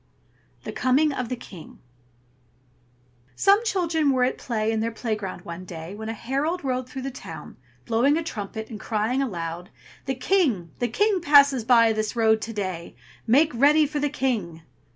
THE 0.63 0.71
COMING 0.71 1.13
OF 1.13 1.29
THE 1.29 1.35
KING 1.35 1.77
Some 3.35 3.63
children 3.63 4.09
were 4.09 4.23
at 4.23 4.39
play 4.39 4.71
in 4.71 4.79
their 4.79 4.89
play 4.89 5.13
ground 5.15 5.43
one 5.43 5.63
day, 5.63 5.93
when 5.93 6.09
a 6.09 6.13
herald 6.13 6.63
rode 6.63 6.89
through 6.89 7.03
the 7.03 7.11
town, 7.11 7.55
blowing 7.85 8.17
a 8.17 8.23
trumpet, 8.23 8.71
and 8.71 8.79
crying 8.79 9.21
aloud, 9.21 9.69
"The 10.05 10.15
King! 10.15 10.71
the 10.79 10.87
King 10.87 11.21
passes 11.21 11.63
by 11.63 11.93
this 11.93 12.15
road 12.15 12.41
to 12.41 12.51
day. 12.51 12.95
Make 13.27 13.53
ready 13.53 13.85
for 13.85 13.99
the 13.99 14.09
King!" 14.09 14.63